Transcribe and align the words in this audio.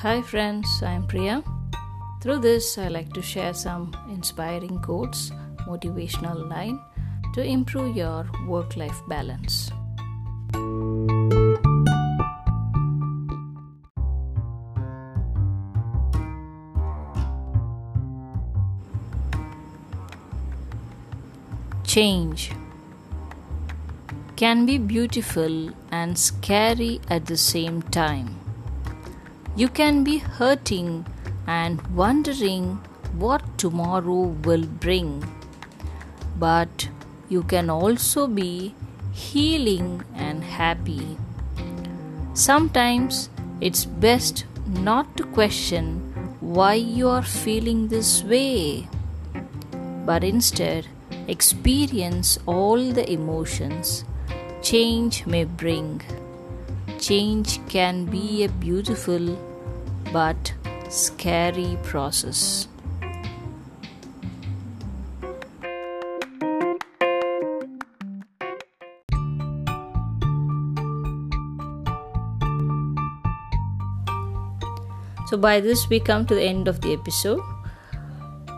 Hi, 0.00 0.20
friends, 0.20 0.82
I'm 0.82 1.06
Priya. 1.06 1.42
Through 2.20 2.40
this, 2.40 2.76
I 2.76 2.88
like 2.88 3.14
to 3.14 3.22
share 3.22 3.54
some 3.54 3.96
inspiring 4.10 4.78
quotes, 4.82 5.30
motivational 5.66 6.50
line 6.50 6.78
to 7.32 7.42
improve 7.42 7.96
your 7.96 8.26
work 8.46 8.76
life 8.76 9.00
balance. 9.08 9.70
Change 21.84 22.52
can 24.36 24.66
be 24.66 24.76
beautiful 24.76 25.70
and 25.90 26.18
scary 26.18 27.00
at 27.08 27.24
the 27.24 27.38
same 27.38 27.80
time. 27.80 28.45
You 29.56 29.68
can 29.68 30.04
be 30.04 30.18
hurting 30.18 31.06
and 31.46 31.80
wondering 31.96 32.78
what 33.16 33.42
tomorrow 33.56 34.36
will 34.44 34.66
bring, 34.66 35.24
but 36.38 36.90
you 37.30 37.42
can 37.42 37.70
also 37.70 38.26
be 38.26 38.74
healing 39.12 40.04
and 40.14 40.44
happy. 40.44 41.16
Sometimes 42.34 43.30
it's 43.62 43.86
best 43.86 44.44
not 44.66 45.16
to 45.16 45.24
question 45.24 46.00
why 46.40 46.74
you 46.74 47.08
are 47.08 47.22
feeling 47.22 47.88
this 47.88 48.22
way, 48.22 48.86
but 50.04 50.22
instead 50.22 50.86
experience 51.28 52.38
all 52.44 52.92
the 52.92 53.10
emotions 53.10 54.04
change 54.60 55.24
may 55.24 55.44
bring. 55.44 56.02
Change 56.98 57.66
can 57.68 58.04
be 58.04 58.44
a 58.44 58.48
beautiful 58.48 59.38
but 60.12 60.52
scary 60.88 61.78
process. 61.82 62.68
So, 75.26 75.36
by 75.36 75.60
this, 75.60 75.88
we 75.88 75.98
come 75.98 76.24
to 76.26 76.34
the 76.34 76.42
end 76.42 76.68
of 76.68 76.80
the 76.80 76.92
episode. 76.92 77.42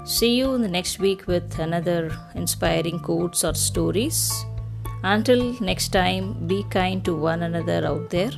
See 0.04 0.36
you 0.36 0.54
in 0.54 0.62
the 0.62 0.69
next 0.69 0.98
week 0.98 1.26
with 1.26 1.58
another 1.58 2.16
inspiring 2.34 3.00
quotes 3.00 3.42
or 3.42 3.54
stories. 3.54 4.44
Until 5.02 5.54
next 5.60 5.88
time, 5.88 6.46
be 6.46 6.64
kind 6.70 7.04
to 7.04 7.14
one 7.14 7.42
another 7.42 7.86
out 7.86 8.10
there. 8.10 8.32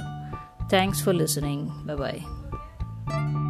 Thanks 0.69 1.01
for 1.01 1.13
listening. 1.13 1.73
Bye 1.85 1.95
bye 1.97 2.60
thank 3.11 3.35
you 3.35 3.50